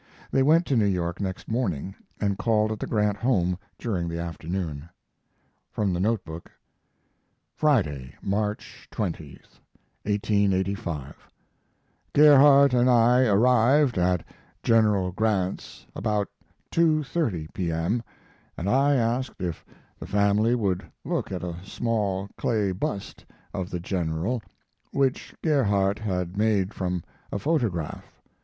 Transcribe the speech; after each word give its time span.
They 0.31 0.41
went 0.41 0.65
to 0.65 0.75
New 0.75 0.85
York 0.87 1.21
next 1.21 1.47
morning, 1.47 1.93
and 2.19 2.35
called 2.39 2.71
at 2.71 2.79
the 2.79 2.87
Grant 2.87 3.17
home 3.17 3.59
during 3.77 4.07
the 4.07 4.17
afternoon. 4.17 4.89
From 5.69 5.93
the 5.93 5.99
note 5.99 6.25
book: 6.25 6.49
Friday, 7.53 8.15
March 8.19 8.87
20, 8.89 9.39
1885. 10.05 11.27
Gerhardt 12.13 12.73
and 12.73 12.89
I 12.89 13.27
arrived 13.27 13.99
at 13.99 14.25
General 14.63 15.11
Grant's 15.11 15.85
about 15.95 16.29
2.30 16.71 17.53
P.m. 17.53 18.01
and 18.57 18.67
I 18.67 18.95
asked 18.95 19.39
if 19.39 19.63
the 19.99 20.07
family 20.07 20.55
would 20.55 20.83
look 21.05 21.31
at 21.31 21.43
a 21.43 21.63
small 21.63 22.27
clay 22.39 22.71
bust 22.71 23.23
of 23.53 23.69
the 23.69 23.79
General 23.79 24.41
which 24.89 25.35
Gerhardt 25.43 25.99
had 25.99 26.35
made 26.37 26.73
from 26.73 27.03
a 27.31 27.37
photograph. 27.37 28.19